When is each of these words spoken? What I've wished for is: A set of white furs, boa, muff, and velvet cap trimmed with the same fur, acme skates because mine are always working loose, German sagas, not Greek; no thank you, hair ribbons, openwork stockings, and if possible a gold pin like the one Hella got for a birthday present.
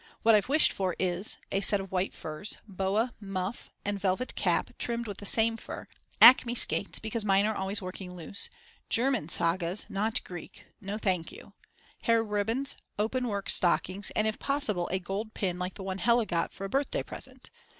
What 0.23 0.33
I've 0.33 0.49
wished 0.49 0.71
for 0.73 0.95
is: 0.97 1.37
A 1.51 1.61
set 1.61 1.79
of 1.79 1.91
white 1.91 2.11
furs, 2.11 2.57
boa, 2.67 3.13
muff, 3.21 3.69
and 3.85 3.99
velvet 3.99 4.33
cap 4.33 4.71
trimmed 4.79 5.05
with 5.05 5.17
the 5.19 5.27
same 5.27 5.57
fur, 5.57 5.85
acme 6.19 6.55
skates 6.55 6.97
because 6.97 7.23
mine 7.23 7.45
are 7.45 7.53
always 7.53 7.83
working 7.83 8.15
loose, 8.15 8.49
German 8.89 9.29
sagas, 9.29 9.85
not 9.91 10.23
Greek; 10.23 10.65
no 10.81 10.97
thank 10.97 11.31
you, 11.31 11.53
hair 12.01 12.23
ribbons, 12.23 12.75
openwork 12.97 13.47
stockings, 13.47 14.09
and 14.15 14.25
if 14.25 14.39
possible 14.39 14.87
a 14.91 14.97
gold 14.97 15.35
pin 15.35 15.59
like 15.59 15.75
the 15.75 15.83
one 15.83 15.99
Hella 15.99 16.25
got 16.25 16.51
for 16.51 16.65
a 16.65 16.67
birthday 16.69 17.03
present. 17.03 17.51